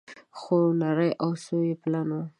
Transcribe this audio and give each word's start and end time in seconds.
څو 0.39 0.57
نري 0.81 1.09
او 1.23 1.29
څو 1.43 1.55
يې 1.67 1.75
پلن 1.81 2.07
وه 2.17 2.23